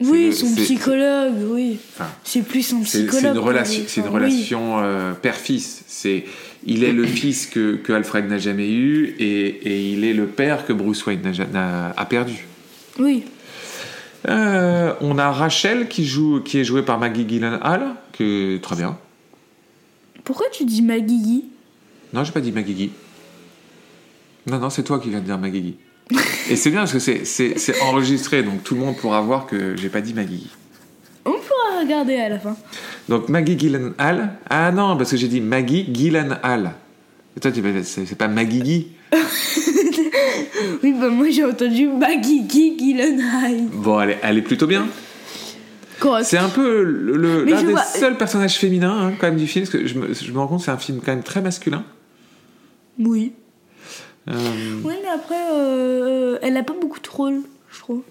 [0.02, 1.78] Oui, son psychologue, oui.
[1.96, 3.22] Enfin, C'est plus C'est psychologue.
[3.22, 4.48] c'est une relation, c'est une oui.
[4.54, 5.84] euh, père-fils.
[5.88, 6.26] C'est,
[6.65, 10.25] il est le fils que, que Alfred n'a jamais eu et, et il est le
[10.25, 11.21] père que Bruce Wayne
[11.54, 12.45] a perdu.
[12.99, 13.23] Oui.
[14.28, 18.97] Euh, on a Rachel qui joue, qui est jouée par Maggie Gyllenhaal, que très bien.
[20.23, 21.45] Pourquoi tu dis Magigi
[22.13, 22.91] Non, j'ai pas dit Maggie.
[24.47, 25.75] Non, non, c'est toi qui viens de dire Maggie.
[26.49, 29.89] Et c'est bien parce que c'est, enregistré, donc tout le monde pourra voir que j'ai
[29.89, 30.38] pas dit Maggie.
[30.38, 30.49] Guy.
[31.25, 32.56] On pourra regarder à la fin.
[33.10, 34.30] Donc Maggie Gyllenhaal.
[34.50, 36.72] Ah non, parce que j'ai dit Maggie Gyllenhaal.
[37.36, 38.88] Et toi, tu c'est, pas Maggie Guy.
[40.84, 43.66] Oui, bah moi j'ai entendu Magigi Gyllenhaal.
[43.74, 44.88] Bon, elle est, elle est plutôt bien.
[46.24, 49.78] C'est un peu l'un des vois- seuls personnages féminins hein, quand même du film, parce
[49.78, 51.84] que je me, je me rends compte que c'est un film quand même très masculin.
[53.00, 53.34] Oui.
[54.30, 54.34] Euh,
[54.84, 58.02] Oui, mais après, euh, elle a pas beaucoup de rôle, je trouve.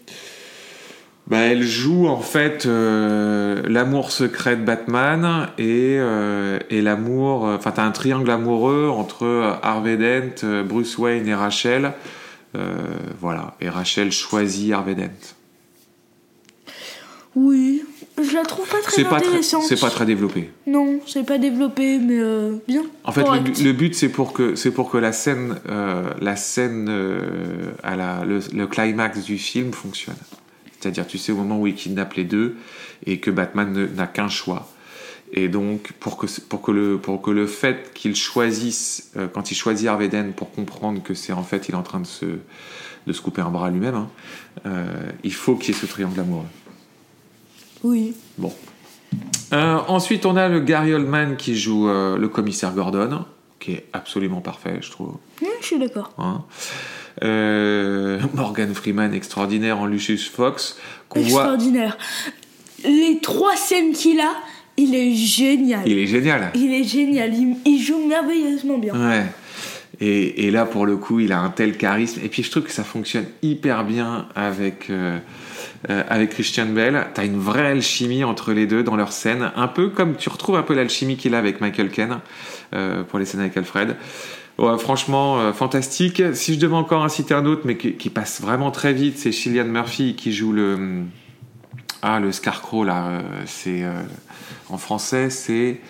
[1.26, 7.44] Bah, elle joue en fait euh, l'amour secret de Batman et, euh, et l'amour.
[7.44, 11.92] Enfin, t'as un triangle amoureux entre euh, Harvey Dent, euh, Bruce Wayne et Rachel.
[12.56, 12.74] Euh,
[13.20, 13.56] voilà.
[13.60, 15.34] Et Rachel choisit Harvey Dent.
[17.34, 17.82] Oui.
[18.22, 19.64] Je la trouve pas très intéressante.
[19.64, 20.50] c'est pas très développé.
[20.68, 22.82] Non, c'est pas développé, mais euh, bien.
[23.02, 23.24] En fait,
[23.64, 27.96] le, but- c'est pour que c'est pour que la scène, euh, la scène euh, à
[27.96, 30.14] la le, le climax du film fonctionne.
[30.84, 32.56] C'est-à-dire, tu sais, au moment où il kidnappe les deux
[33.06, 34.68] et que Batman n'a qu'un choix.
[35.32, 39.50] Et donc, pour que pour que le pour que le fait qu'il choisisse euh, quand
[39.50, 42.06] il choisit Harvey Dent pour comprendre que c'est en fait il est en train de
[42.06, 42.26] se
[43.06, 44.10] de se couper un bras lui-même, hein,
[44.66, 44.84] euh,
[45.22, 46.44] il faut qu'il y ait ce triangle amoureux.
[47.82, 48.14] Oui.
[48.36, 48.52] Bon.
[49.54, 53.24] Euh, ensuite, on a le Gary Oldman qui joue le commissaire Gordon,
[53.58, 55.16] qui est absolument parfait, je trouve.
[55.40, 56.12] Oui, je suis d'accord.
[56.18, 56.44] hein.
[57.22, 60.78] Euh, Morgan Freeman extraordinaire en Lucius Fox,
[61.14, 61.22] voit.
[61.22, 61.96] Extraordinaire.
[62.84, 64.32] Les trois scènes qu'il a,
[64.76, 65.86] il est génial.
[65.86, 66.50] Il est génial.
[66.54, 67.32] Il est génial.
[67.34, 68.94] Il, il joue merveilleusement bien.
[68.94, 69.24] Ouais.
[70.00, 72.20] Et, et, là, pour le coup, il a un tel charisme.
[72.24, 75.18] Et puis, je trouve que ça fonctionne hyper bien avec, euh,
[75.88, 77.06] euh, avec Christian Bell.
[77.14, 79.52] T'as une vraie alchimie entre les deux dans leur scène.
[79.56, 82.18] Un peu comme tu retrouves un peu l'alchimie qu'il a avec Michael Ken
[82.74, 83.96] euh, pour les scènes avec Alfred.
[84.58, 86.22] Ouais, franchement, euh, fantastique.
[86.34, 89.18] Si je devais encore en citer un autre, mais qui, qui passe vraiment très vite,
[89.18, 91.02] c'est Cillian Murphy qui joue le.
[92.02, 93.06] Ah, le Scarecrow, là.
[93.08, 93.82] euh, c'est.
[93.82, 94.02] euh,
[94.70, 95.80] en français, c'est.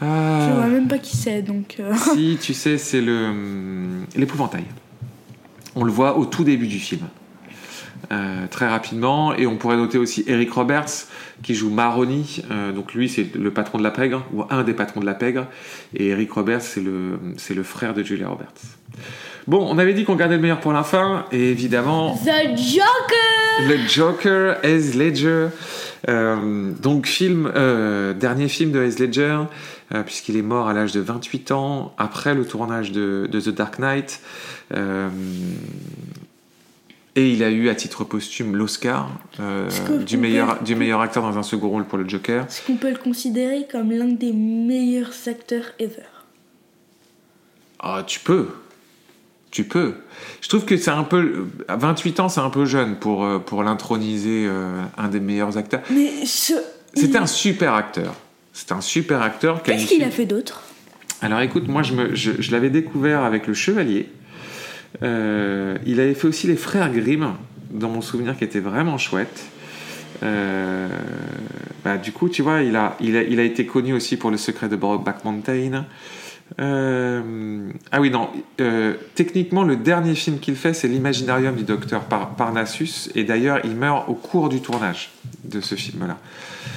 [0.00, 1.76] Je Ah, vois même pas qui c'est, donc.
[1.80, 3.32] euh, si, tu sais, c'est le
[4.14, 4.64] l'épouvantail.
[5.74, 7.00] On le voit au tout début du film.
[8.12, 9.34] Euh, très rapidement.
[9.34, 11.06] Et on pourrait noter aussi Eric Roberts
[11.42, 12.42] qui joue Maroni.
[12.50, 15.14] Euh, donc lui, c'est le patron de la pègre, ou un des patrons de la
[15.14, 15.46] pègre.
[15.94, 18.46] Et Eric Roberts, c'est le, c'est le frère de Julia Roberts.
[19.46, 21.26] Bon, on avait dit qu'on gardait le meilleur pour la fin.
[21.32, 25.48] Et évidemment, The Joker le Joker, Heath Ledger.
[26.08, 27.50] Euh, donc film,
[28.18, 29.38] dernier film de Heath Ledger,
[30.04, 33.78] puisqu'il est mort à l'âge de 28 ans, après le tournage de, de The Dark
[33.78, 34.20] Knight.
[37.16, 39.70] Et il a eu à titre posthume l'Oscar euh,
[40.04, 42.44] du, meilleur, du meilleur acteur dans un second rôle pour le Joker.
[42.44, 46.02] Est-ce qu'on peut le considérer comme l'un des meilleurs acteurs ever?
[47.80, 48.48] Ah, tu peux.
[49.50, 49.94] Tu peux.
[50.42, 51.46] Je trouve que c'est un peu.
[51.68, 55.56] À 28 ans, c'est un peu jeune pour, euh, pour l'introniser euh, un des meilleurs
[55.56, 55.80] acteurs.
[55.88, 56.52] Mais ce.
[56.92, 58.14] C'était un super acteur.
[58.52, 59.62] C'était un super acteur.
[59.62, 60.62] Qu'est-ce qu'il a fait d'autre?
[61.22, 64.10] Alors écoute, moi je, me, je, je l'avais découvert avec Le Chevalier.
[65.02, 67.34] Euh, il avait fait aussi Les Frères Grimm,
[67.70, 69.46] dans mon souvenir, qui était vraiment chouette.
[70.22, 70.88] Euh,
[71.84, 74.30] bah, du coup, tu vois, il a, il, a, il a été connu aussi pour
[74.30, 75.84] Le Secret de Brokeback Mountain.
[76.60, 78.28] Euh, ah oui, non.
[78.60, 83.10] euh, techniquement, le dernier film qu'il fait, c'est L'Imaginarium du docteur Par- Parnassus.
[83.14, 85.10] Et d'ailleurs, il meurt au cours du tournage
[85.44, 86.18] de ce film-là.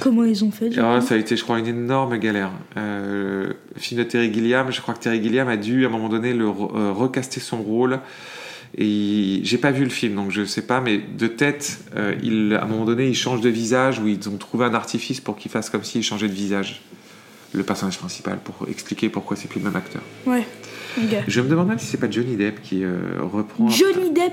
[0.00, 2.50] Comment ils ont fait Ah, ça a été, je crois, une énorme galère.
[2.76, 5.92] Euh, le film de Terry Gilliam, je crois que Terry Gilliam a dû, à un
[5.92, 8.00] moment donné, le re- recaster son rôle.
[8.78, 11.80] Et il- j'ai pas vu le film, donc je sais pas, mais de tête,
[12.22, 15.20] il, à un moment donné, il change de visage, ou ils ont trouvé un artifice
[15.20, 16.82] pour qu'il fasse comme s'il changeait de visage.
[17.52, 20.02] Le personnage principal, pour expliquer pourquoi c'est plus le même acteur.
[20.26, 20.46] Ouais.
[21.28, 23.68] Je me demande même si c'est pas Johnny Depp qui euh, reprend.
[23.68, 24.32] Johnny Depp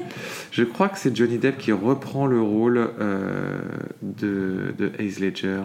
[0.52, 3.60] Je crois que c'est Johnny Depp qui reprend le rôle euh,
[4.02, 5.64] de, de Heath Ledger.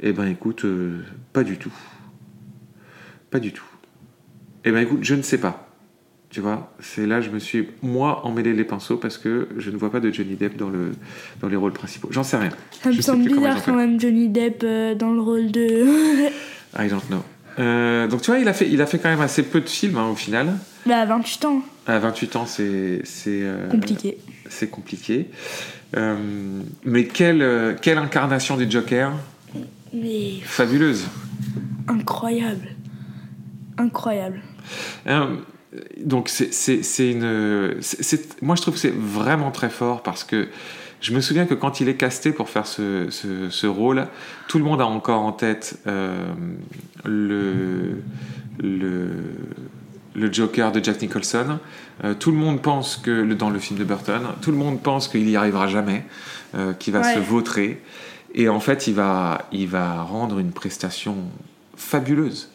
[0.00, 1.72] Eh ben écoute, euh, pas du tout.
[3.30, 3.64] Pas du tout.
[4.64, 5.63] Eh ben écoute, je ne sais pas.
[6.34, 9.76] Tu vois, c'est là je me suis, moi, emmêlé les pinceaux parce que je ne
[9.76, 10.90] vois pas de Johnny Depp dans, le,
[11.40, 12.08] dans les rôles principaux.
[12.10, 12.50] J'en sais rien.
[12.82, 15.84] Ça me Je semble bizarre quand même Johnny Depp euh, dans le rôle de.
[16.76, 17.22] I don't know.
[17.60, 19.68] Euh, donc tu vois, il a, fait, il a fait quand même assez peu de
[19.68, 20.54] films hein, au final.
[20.86, 23.02] bah, à 28 ans, À 28 ans, c'est...
[23.04, 24.18] c'est euh, compliqué.
[24.48, 25.28] c'est compliqué.
[25.96, 26.16] Euh,
[26.84, 29.12] mais quelle, euh, quelle incarnation du Joker
[29.92, 31.06] Mais Fabuleuse.
[31.86, 32.70] incroyable.
[33.78, 34.40] Incroyable.
[35.98, 37.74] Donc c'est une...
[38.42, 40.48] moi je trouve que c'est vraiment très fort parce que
[41.00, 44.06] je me souviens que quand il est casté pour faire ce, ce- ce rôle,
[44.48, 46.26] tout le monde a encore en tête euh,
[47.04, 48.02] le,
[48.62, 49.08] le,
[50.14, 51.58] le Joker de Jack Nicholson.
[52.04, 55.08] Euh, tout le monde pense que, dans le film de Burton, tout le monde pense
[55.08, 56.04] qu'il y arrivera jamais,
[56.54, 57.14] euh, qu'il va Ouais.
[57.14, 57.82] se vautrer.
[58.34, 61.16] Et en fait, il va, il va rendre une prestation
[61.76, 62.50] fabuleuse.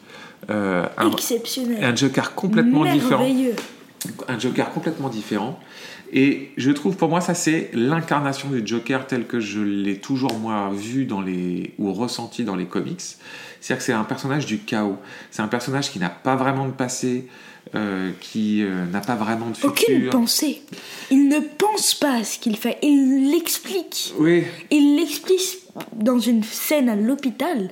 [0.50, 1.84] Euh, un, Exceptionnel.
[1.84, 3.26] un Joker complètement différent
[4.28, 5.60] un Joker complètement différent.
[6.12, 10.34] Et je trouve, pour moi, ça c'est l'incarnation du Joker tel que je l'ai toujours
[10.40, 13.02] moi vu dans les ou ressenti dans les comics.
[13.62, 14.98] C'est-à-dire que c'est un personnage du chaos.
[15.30, 17.28] C'est un personnage qui n'a pas vraiment de passé,
[17.76, 19.70] euh, qui euh, n'a pas vraiment de futur.
[19.70, 20.64] Aucune pensée.
[21.12, 22.80] Il ne pense pas à ce qu'il fait.
[22.82, 24.14] Il l'explique.
[24.18, 25.60] Oui, Il l'explique
[25.94, 27.72] dans une scène à l'hôpital.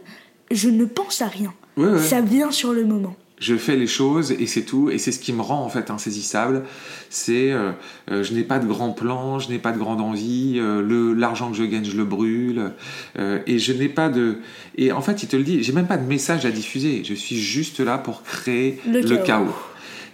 [0.52, 1.54] Je ne pense à rien.
[1.78, 2.00] Ouais, ouais.
[2.00, 3.16] Ça vient sur le moment.
[3.40, 5.92] je fais les choses et c'est tout et c'est ce qui me rend en fait
[5.92, 6.64] insaisissable
[7.12, 7.72] c'est euh,
[8.12, 11.14] euh, je n'ai pas de grand plan je n'ai pas de grande envie euh, le
[11.14, 12.72] l'argent que je gagne je le brûle
[13.20, 14.38] euh, et je n'ai pas de
[14.76, 17.14] et en fait il te le dit j'ai même pas de message à diffuser je
[17.14, 19.24] suis juste là pour créer Le le, chaos.
[19.26, 19.54] chaos.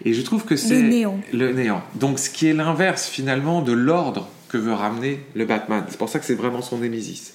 [0.04, 1.19] et je trouve que c'est Le néant.
[1.32, 5.86] le néant donc ce qui est l'inverse finalement de l'ordre que veut ramener le Batman
[5.88, 7.34] c'est pour ça que c'est vraiment son némésis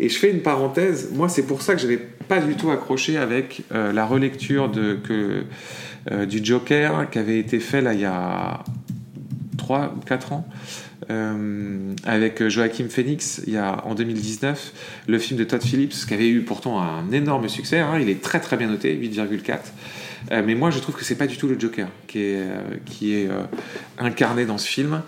[0.00, 2.70] et je fais une parenthèse, moi c'est pour ça que je n'avais pas du tout
[2.70, 4.70] accroché avec euh, la relecture
[5.10, 8.62] euh, du Joker qui avait été fait là il y a
[9.68, 10.48] 3 ou 4 ans
[11.10, 14.72] euh, avec Joachim Phoenix il y a, en 2019,
[15.06, 18.22] le film de Todd Phillips qui avait eu pourtant un énorme succès, hein, il est
[18.22, 19.58] très très bien noté, 8,4.
[20.32, 22.48] Euh, mais moi je trouve que c'est pas du tout le Joker qui est,
[23.28, 23.42] euh,
[23.98, 25.02] incarné dans ce film.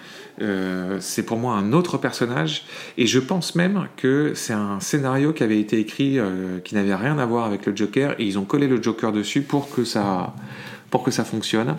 [1.01, 2.65] C'est pour moi un autre personnage
[2.97, 6.19] et je pense même que c'est un scénario qui avait été écrit
[6.65, 9.43] qui n'avait rien à voir avec le Joker et ils ont collé le Joker dessus
[9.43, 10.35] pour que ça
[10.91, 11.77] pour que ça fonctionne.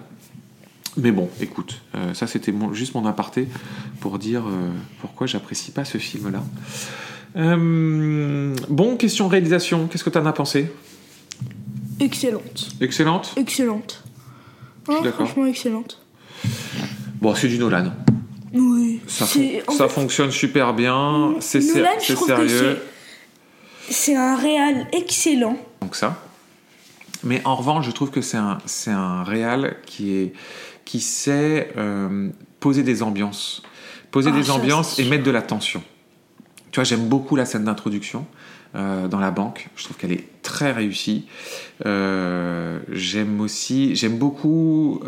[0.97, 3.47] Mais bon, écoute, euh, ça c'était mon- juste mon aparté
[4.01, 6.43] pour dire euh, pourquoi j'apprécie pas ce film-là.
[7.38, 10.69] Euh, bon, question réalisation, qu'est-ce que tu en as pensé?
[11.99, 12.69] Excellente.
[12.82, 13.34] Excellente?
[13.38, 14.04] Excellente.
[14.89, 15.27] suis d'accord.
[15.27, 16.01] franchement, excellente.
[17.21, 17.93] Bon, c'est du Nolan.
[18.54, 18.99] Oui.
[19.08, 22.47] Ça, c'est- fon- en ça fait, fonctionne super bien, c'est Nolan, c'est sérieux.
[23.88, 25.58] c'est- C'est un réal excellent.
[25.82, 26.21] Donc ça.
[27.23, 30.34] Mais en revanche, je trouve que c'est un, c'est un réal qui, est,
[30.91, 33.63] qui sait euh, poser des ambiances.
[34.12, 35.82] Poser Ah, des ambiances et mettre de la tension.
[36.71, 38.25] Tu vois, j'aime beaucoup la scène d'introduction
[38.75, 39.69] euh, dans la banque.
[39.77, 41.27] Je trouve qu'elle est très réussie.
[41.86, 45.01] Euh, j'aime aussi, j'aime beaucoup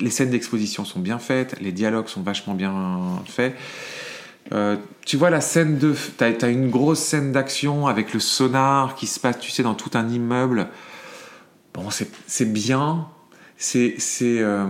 [0.00, 3.54] les scènes d'exposition sont bien faites, les dialogues sont vachement bien faits.
[4.52, 8.94] Euh, tu vois la scène de, t'as as une grosse scène d'action avec le sonar
[8.94, 10.68] qui se passe, tu sais, dans tout un immeuble.
[11.74, 13.08] Bon, c'est bien,
[13.56, 14.66] c'est c'est euh,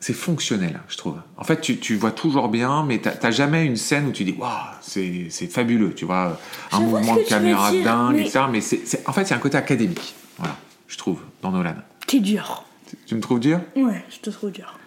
[0.00, 1.16] c'est fonctionnel, je trouve.
[1.38, 4.34] En fait, tu, tu vois toujours bien, mais t'as jamais une scène où tu dis
[4.38, 4.50] waouh,
[4.82, 6.38] c'est c'est fabuleux, tu vois,
[6.72, 8.44] un mouvement de caméra dire, dingue, mais- etc.
[8.50, 10.56] Mais c'est c'est- en fait, a un côté académique, voilà,
[10.88, 11.74] je trouve, dans Nolan.
[12.06, 12.64] T'es dur.
[13.06, 13.60] Tu me trouves dur?
[13.76, 14.78] Ouais, je te trouve dur.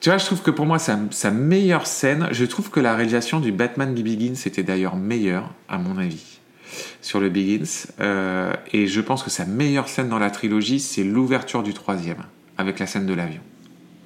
[0.00, 2.94] Tu vois, je trouve que pour moi, sa, sa meilleure scène, je trouve que la
[2.94, 6.31] réalisation du Batman Begins était d'ailleurs meilleure, à mon avis,
[7.00, 7.86] sur le Begins.
[8.00, 12.24] Euh, et je pense que sa meilleure scène dans la trilogie, c'est l'ouverture du troisième,
[12.58, 13.40] avec la scène de l'avion.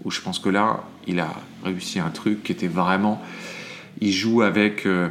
[0.05, 1.29] Où je pense que là, il a
[1.65, 3.21] réussi un truc qui était vraiment.
[4.01, 5.09] Il joue avec euh,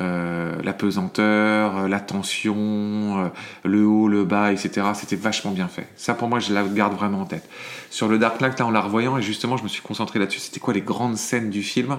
[0.00, 3.30] euh, la pesanteur, la tension,
[3.64, 4.88] le haut, le bas, etc.
[4.94, 5.88] C'était vachement bien fait.
[5.96, 7.48] Ça, pour moi, je la garde vraiment en tête.
[7.90, 10.40] Sur le Dark Knight, là, en la revoyant, et justement, je me suis concentré là-dessus.
[10.40, 11.98] C'était quoi les grandes scènes du film?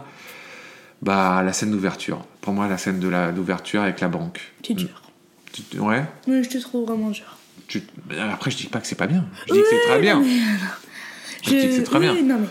[1.01, 2.25] Bah, la scène d'ouverture.
[2.41, 4.39] Pour moi, la scène d'ouverture avec la banque.
[4.63, 5.01] T'es dur.
[5.51, 6.03] Tu- ouais.
[6.27, 7.25] Oui, je te trouve vraiment dur.
[7.67, 7.83] Tu-
[8.31, 9.25] Après, je dis pas que c'est pas bien.
[9.47, 10.21] Je dis que c'est très bien.
[11.43, 12.21] Je dis que c'est très oui, bien.
[12.23, 12.47] non, mais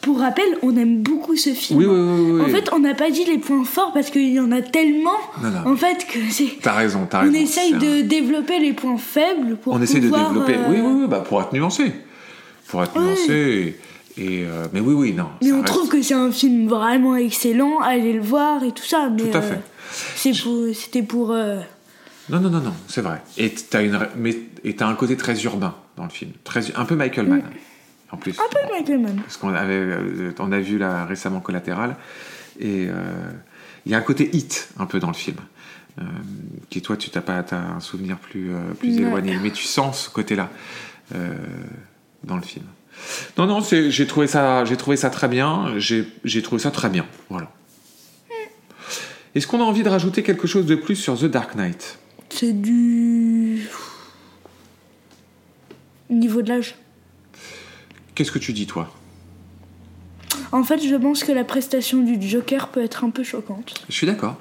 [0.00, 1.78] pour rappel, on aime beaucoup ce film.
[1.78, 2.40] Oui, oui, oui, oui.
[2.42, 5.10] En fait, on n'a pas dit les points forts parce qu'il y en a tellement.
[5.42, 5.72] Non, non.
[5.72, 6.58] En fait, que c'est.
[6.62, 7.34] T'as raison, t'as On raison.
[7.34, 10.54] essaye C'est de développer les points faibles pour On essaie de pouvoir, développer.
[10.54, 11.92] euh, Oui, oui, oui, bah, pour être nuancé.
[12.68, 13.02] Pour être Oui.
[13.04, 13.78] nuancé.
[14.18, 15.28] Et, euh, mais oui, oui, non.
[15.42, 18.82] Mais on reste- trouve que c'est un film vraiment excellent, allez le voir et tout
[18.84, 19.08] ça.
[19.10, 20.32] Mais Tout à euh, fait.
[20.42, 21.30] pour, c'était pour.
[21.30, 21.60] euh,
[22.28, 23.22] Non, non, non, non, c'est vrai.
[23.38, 26.84] Et t'as une, mais et t'as un côté très urbain dans le film, très, un
[26.84, 27.42] peu Michael Mann,
[28.10, 28.32] en plus.
[28.38, 29.16] un peu Michael Mann.
[29.22, 29.86] Parce qu'on avait,
[30.38, 31.96] on a vu là récemment Collatéral,
[32.58, 32.94] et euh,
[33.86, 35.36] il y a un côté hit un peu dans le film,
[35.98, 36.02] euh,
[36.68, 39.02] qui toi tu t'as pas, t'as un souvenir plus, euh, plus Ouais.
[39.02, 40.50] éloigné, mais tu sens ce côté-là
[42.24, 42.64] dans le film.
[43.38, 45.78] Non, non, j'ai trouvé ça, j'ai trouvé ça très bien.
[45.78, 47.50] J'ai, j'ai trouvé ça très bien, voilà.
[49.34, 51.98] Est-ce qu'on a envie de rajouter quelque chose de plus sur The Dark Knight?
[52.30, 53.68] C'est du.
[56.08, 56.74] Niveau de l'âge.
[58.14, 58.92] Qu'est-ce que tu dis toi?
[60.52, 63.84] En fait, je pense que la prestation du Joker peut être un peu choquante.
[63.88, 64.36] Je suis d'accord.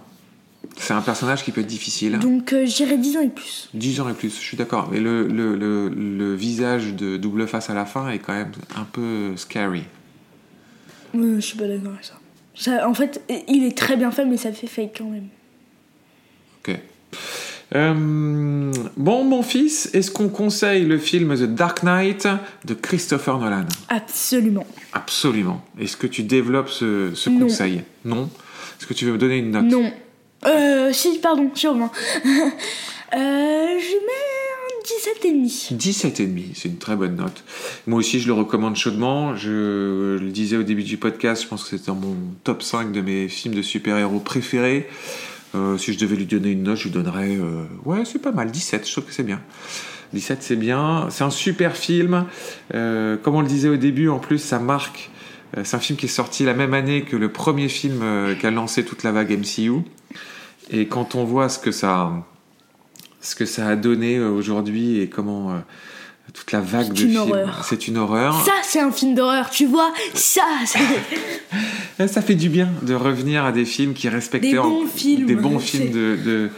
[0.77, 2.19] C'est un personnage qui peut être difficile.
[2.19, 3.69] Donc, euh, j'irai 10 ans et plus.
[3.73, 4.89] 10 ans et plus, je suis d'accord.
[4.91, 8.51] Mais le, le, le, le visage de double face à la fin est quand même
[8.75, 9.83] un peu scary.
[11.15, 12.13] Euh, je suis pas d'accord avec ça.
[12.55, 12.87] ça.
[12.87, 15.27] En fait, il est très bien fait, mais ça fait fake quand même.
[16.67, 16.77] Ok.
[17.75, 22.27] Euh, bon, mon fils, est-ce qu'on conseille le film The Dark Knight
[22.65, 23.65] de Christopher Nolan?
[23.89, 24.65] Absolument.
[24.93, 25.63] Absolument.
[25.79, 27.39] Est-ce que tu développes ce, ce Non.
[27.41, 27.83] conseil?
[28.05, 28.29] Non
[28.79, 29.65] Est-ce que tu veux me donner une note?
[29.65, 29.91] Non.
[30.45, 31.91] Euh, si, pardon, sûrement.
[32.25, 32.27] euh,
[33.13, 35.75] je mets un 17,5.
[35.75, 37.43] 17 et demi, c'est une très bonne note.
[37.87, 39.35] Moi aussi, je le recommande chaudement.
[39.35, 43.01] Je le disais au début du podcast, je pense que dans mon top 5 de
[43.01, 44.87] mes films de super-héros préférés.
[45.55, 47.35] Euh, si je devais lui donner une note, je lui donnerais...
[47.35, 49.41] euh, ouais, c'est pas mal, 17, je trouve que c'est bien.
[50.13, 51.07] 17, c'est bien.
[51.09, 52.25] C'est un super film.
[52.73, 55.09] Euh, comme on le disait au début, en plus, ça marque...
[55.57, 58.35] euh, c'est un film qui est sorti la même année que le premier film euh,
[58.35, 59.81] qui a lancé toute la vague MCU.
[60.71, 62.11] Et quand on voit ce que ça
[63.21, 65.57] ce que ça a donné euh, aujourd'hui et comment euh,
[66.33, 67.51] toute la vague de films.
[67.63, 68.45] C'est une horreur.
[68.45, 70.43] Ça, c'est un film d'horreur, tu vois Ça.
[70.65, 74.87] Ça, ça fait du bien de revenir à des films qui respectaient Des en- bons
[74.87, 76.49] films, des bons films de, de,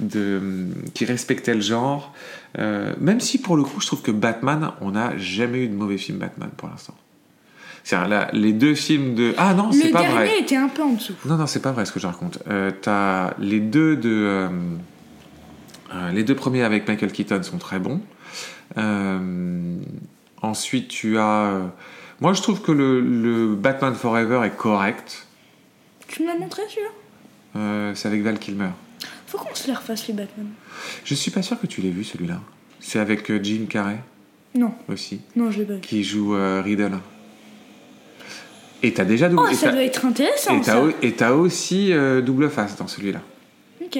[0.00, 2.12] de- qui respectaient le genre.
[2.58, 5.74] Euh, même si pour le coup, je trouve que Batman, on n'a jamais eu de
[5.74, 6.94] mauvais film Batman pour l'instant.
[7.86, 10.40] C'est là, les deux films de ah non, c'est Le pas dernier vrai.
[10.40, 11.12] était un peu en dessous.
[11.26, 12.38] Non, non, c'est pas vrai ce que je raconte.
[12.48, 14.08] Euh, t'as les deux de.
[14.10, 14.48] euh,
[15.94, 18.00] euh, les deux premiers avec Michael Keaton sont très bons.
[20.42, 21.60] Ensuite, tu as.
[22.20, 25.26] moi, je trouve que le, le Batman Forever est correct.
[26.08, 27.92] Tu me l'as montré celui-là?
[27.94, 28.70] C'est avec Val Kilmer.
[29.26, 30.46] Faut qu'on se les refasse les Batman.
[31.04, 32.40] Je suis pas sûr que tu l'aies vu celui-là.
[32.80, 33.98] C'est avec Jim Carrey?
[34.54, 35.80] Non, aussi, non, je l'ai pas vu.
[35.80, 36.98] qui joue euh, Riddle.
[38.84, 39.44] Et t'as déjà double.
[39.46, 40.60] Oh, et ça doit être intéressant,
[41.00, 43.22] et t'as aussi euh, double face dans celui-là.
[43.82, 43.98] Ok.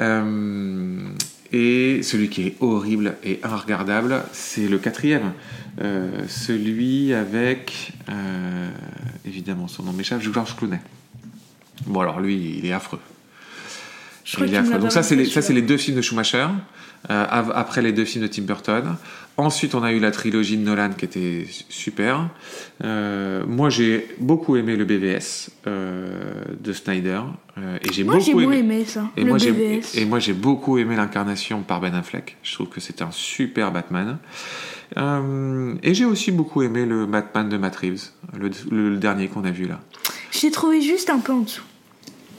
[0.00, 1.08] Euh,
[1.52, 5.34] et celui qui est horrible et inregardable, c'est le quatrième.
[5.82, 7.92] Euh, celui avec,
[9.26, 10.80] évidemment, son nom m'échappe, Georges Clooney.
[11.84, 13.00] Bon, alors lui, il est affreux.
[14.24, 14.78] Je Il est affreux.
[14.78, 16.46] Donc ça, c'est les, deux films de Schumacher.
[17.10, 18.96] après les deux films de Tim Burton.
[19.38, 22.28] Ensuite, on a eu la trilogie de Nolan qui était super.
[22.84, 27.20] Euh, moi, j'ai beaucoup aimé le BVS euh, de Snyder.
[27.58, 28.58] euh, et j'ai Moi, j'ai beaucoup aimé.
[28.58, 29.08] aimé ça.
[29.16, 29.96] Et le moi, j'ai, BVS.
[29.96, 32.36] et moi, j'ai beaucoup aimé l'incarnation par Ben Affleck.
[32.42, 34.18] Je trouve que c'était un super Batman.
[34.98, 39.44] Euh, et j'ai aussi beaucoup aimé le Batman de Matt Reeves, le, le dernier qu'on
[39.44, 39.80] a vu là.
[40.30, 41.62] J'ai trouvé juste un peu en dessous.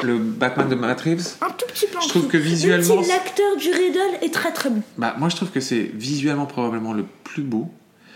[0.01, 3.69] Le Batman de Matt Reeves Un tout petit peu Je trouve que visuellement, l'acteur du
[3.69, 4.81] Riddle est très très bon.
[4.97, 7.69] bah, Moi, je trouve que c'est visuellement probablement le plus beau,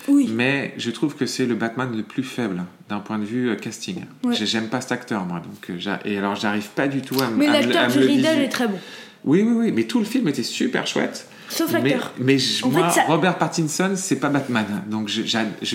[0.07, 0.29] Oui.
[0.33, 3.55] mais je trouve que c'est le Batman le plus faible d'un point de vue euh,
[3.55, 4.03] casting.
[4.23, 4.33] Ouais.
[4.35, 5.39] J'ai- J'aime pas cet acteur, moi.
[5.39, 8.05] Donc, euh, et alors, j'arrive pas du tout à, Mais me- à l'acteur du le
[8.07, 8.79] Riddle visu- est très bon.
[9.25, 11.27] Oui, oui, oui, mais tout le film était super chouette.
[11.49, 12.13] Sauf Mais, l'acteur.
[12.19, 14.65] mais je- En moi, fait, ça- Robert Pattinson, c'est pas Batman.
[14.89, 15.23] Donc je-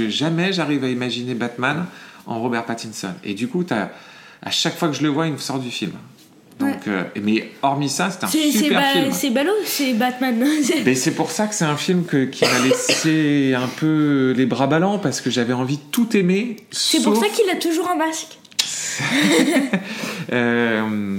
[0.08, 1.86] jamais j'arrive à imaginer Batman
[2.26, 3.12] en Robert Pattinson.
[3.24, 3.90] Et du coup, t'as-
[4.42, 5.92] à chaque fois que je le vois, il me sort du film.
[6.58, 9.12] Donc, euh, mais hormis ça, c'est un super ba- film.
[9.12, 10.44] c'est ballot, c'est Batman.
[10.84, 14.46] Mais c'est pour ça que c'est un film que- qui m'a laissé un peu les
[14.46, 16.56] bras ballants parce que j'avais envie de tout aimer.
[16.70, 18.38] C'est pour ça qu'il a toujours un masque.
[20.32, 21.18] Euh,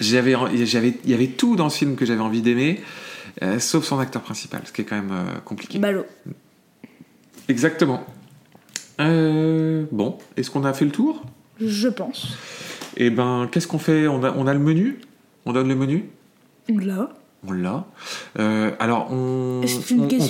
[0.00, 2.80] j'avais, j'avais, il y avait tout dans ce film que j'avais envie d'aimer,
[3.42, 5.12] euh, sauf son acteur principal, ce qui est quand même
[5.44, 5.78] compliqué.
[5.78, 6.06] Ballot.
[7.48, 8.04] Exactement.
[8.98, 11.22] Bon, est-ce qu'on a fait le tour?
[11.64, 12.36] Je pense.
[12.96, 14.06] Eh ben, qu'est-ce qu'on fait?
[14.06, 14.98] On a, on a le menu?
[15.46, 16.10] On donne le menu?
[16.68, 17.10] Là.
[17.44, 17.84] On l'a.
[18.38, 19.62] Euh, alors, on,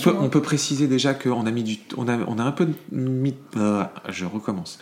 [0.03, 2.67] peut, on peut préciser déjà qu'on a mis du, on a, on a un peu
[2.91, 3.35] mis.
[3.59, 4.79] euh, je recommence.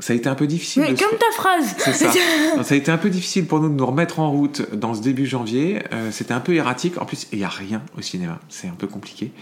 [0.00, 0.82] Ça a été un peu difficile.
[0.82, 1.74] Mais de se- comme ta phrase.
[1.78, 2.10] C'est ça.
[2.62, 5.02] Ça a été un peu difficile pour nous de nous remettre en route dans ce
[5.02, 5.82] début janvier.
[5.92, 6.98] Euh, C'était un peu erratique.
[6.98, 8.38] En plus, il n'y a rien au cinéma.
[8.48, 9.32] C'est un peu compliqué.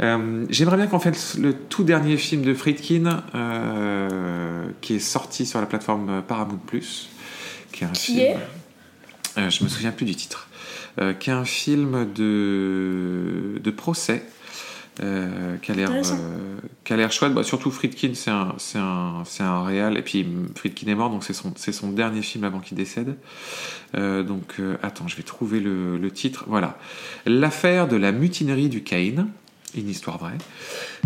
[0.00, 5.44] Euh, J'aimerais bien qu'on fasse le tout dernier film de Friedkin euh, qui est sorti
[5.46, 7.10] sur la plateforme Paramount Plus.
[7.72, 8.18] Qui est un Qui film.
[8.20, 8.36] est?
[9.36, 10.48] Euh, je me souviens plus du titre.
[11.00, 14.22] Euh, qui est un film de, de procès.
[15.02, 17.34] euh, qui a l'air euh, chouette.
[17.34, 19.96] Bah, surtout Friedkin c'est un c'est un c'est un réal.
[19.96, 23.16] Et puis Friedkin est mort donc c'est son c'est son dernier film avant qu'il décède.
[23.96, 26.44] Euh, donc euh, attends je vais trouver le, le titre.
[26.46, 26.78] Voilà.
[27.26, 29.28] L'affaire de la mutinerie du Caïn
[29.76, 30.38] une histoire vraie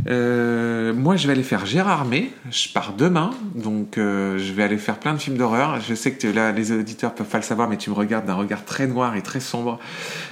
[0.09, 4.63] Euh, moi je vais aller faire Gérard May je pars demain donc euh, je vais
[4.63, 7.45] aller faire plein de films d'horreur je sais que là les auditeurs peuvent pas le
[7.45, 9.79] savoir mais tu me regardes d'un regard très noir et très sombre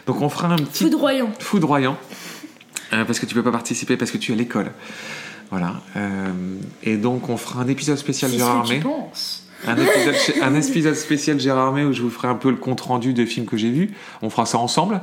[0.07, 1.31] donc on fera un petit Foudroyant.
[1.40, 1.96] foudroyant
[2.92, 4.70] euh, parce que tu peux pas participer parce que tu es à l'école.
[5.51, 5.75] Voilà.
[6.83, 8.81] Et donc on fera un épisode spécial Gérard May.
[9.66, 12.81] Un épisode, un épisode spécial Gérard May où je vous ferai un peu le compte
[12.81, 13.90] rendu des films que j'ai vus.
[14.22, 15.01] On fera ça ensemble.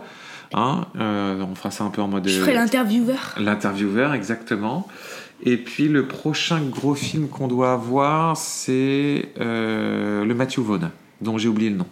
[0.53, 3.35] Hein Euh, on fera ça un peu en mode Je ferai l'intervieweur.
[3.37, 4.87] l'intervieweur exactement.
[5.45, 10.89] Et puis le prochain gros film qu'on doit avoir, c'est euh, le Matthew Vaughn,
[11.21, 11.87] dont j'ai oublié le nom.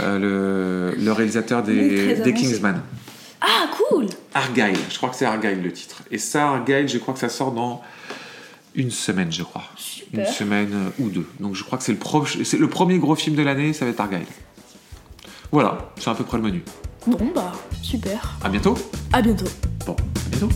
[0.00, 2.20] Euh, le, le réalisateur des.
[2.36, 2.82] Kingsman.
[3.40, 6.02] Ah, cool Argyle, je crois que c'est Argyle le titre.
[6.10, 7.80] Et ça, Argyle, je crois que ça sort dans
[8.74, 9.62] une semaine, je crois.
[9.76, 10.20] Super.
[10.26, 11.26] Une semaine euh, ou deux.
[11.40, 14.00] Donc je crois que c'est le, le premier gros film de l'année, ça va être
[14.00, 14.26] Argyle.
[15.52, 16.62] Voilà, c'est à peu près le menu.
[17.06, 18.38] Bon, bah, super.
[18.42, 18.74] À bientôt.
[19.12, 19.46] À bientôt.
[19.86, 20.48] Bon, à bientôt.